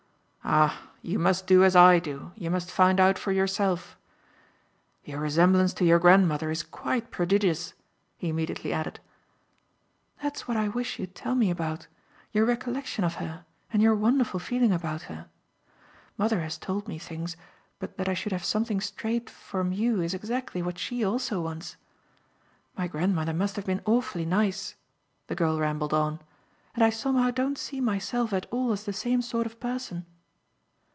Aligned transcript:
"Ah 0.43 0.89
you 1.03 1.17
must 1.19 1.45
do 1.47 1.63
as 1.63 1.75
I 1.75 1.99
do 1.99 2.31
you 2.35 2.49
must 2.49 2.71
find 2.71 2.99
out 2.99 3.17
for 3.19 3.31
yourself. 3.31 3.95
Your 5.05 5.19
resemblance 5.19 5.71
to 5.75 5.85
your 5.85 5.99
grandmother 5.99 6.49
is 6.49 6.63
quite 6.63 7.09
prodigious," 7.11 7.73
he 8.17 8.27
immediately 8.29 8.73
added. 8.73 8.99
"That's 10.21 10.47
what 10.49 10.57
I 10.57 10.67
wish 10.67 10.97
you'd 10.99 11.13
tell 11.15 11.35
me 11.35 11.51
about 11.51 11.85
your 12.33 12.43
recollection 12.43 13.03
of 13.05 13.15
her 13.15 13.45
and 13.71 13.81
your 13.83 13.93
wonderful 13.95 14.39
feeling 14.41 14.73
about 14.73 15.03
her. 15.03 15.29
Mother 16.17 16.41
has 16.41 16.57
told 16.57 16.87
me 16.87 16.97
things, 16.97 17.37
but 17.79 17.97
that 17.97 18.09
I 18.09 18.13
should 18.15 18.31
have 18.33 18.43
something 18.43 18.81
straight 18.81 19.29
from 19.29 19.71
you 19.71 20.01
is 20.01 20.13
exactly 20.15 20.61
what 20.63 20.79
she 20.79 21.01
also 21.03 21.39
wants. 21.41 21.77
My 22.75 22.87
grandmother 22.87 23.33
must 23.33 23.55
have 23.57 23.65
been 23.67 23.83
awfully 23.85 24.25
nice," 24.25 24.75
the 25.27 25.35
girl 25.35 25.59
rambled 25.59 25.93
on, 25.93 26.19
"and 26.75 26.83
I 26.83 26.89
somehow 26.89 27.29
don't 27.31 27.59
see 27.59 27.79
myself 27.79 28.33
at 28.33 28.47
all 28.49 28.71
as 28.73 28.83
the 28.85 28.91
same 28.93 29.21
sort 29.21 29.45
of 29.45 29.57
person." 29.59 30.07